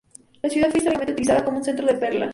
La 0.41 0.49
ciudad 0.49 0.71
fue 0.71 0.79
históricamente 0.79 1.11
utilizada 1.13 1.45
como 1.45 1.57
un 1.59 1.63
centro 1.63 1.85
de 1.85 1.93
perlas. 1.93 2.29